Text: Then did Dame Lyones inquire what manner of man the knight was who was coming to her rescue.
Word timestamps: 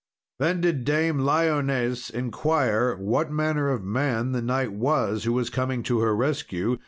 Then 0.39 0.61
did 0.61 0.83
Dame 0.83 1.19
Lyones 1.19 2.09
inquire 2.09 2.95
what 2.95 3.29
manner 3.31 3.69
of 3.69 3.83
man 3.83 4.31
the 4.31 4.41
knight 4.41 4.73
was 4.73 5.25
who 5.25 5.33
was 5.33 5.51
coming 5.51 5.83
to 5.83 5.99
her 5.99 6.15
rescue. 6.15 6.79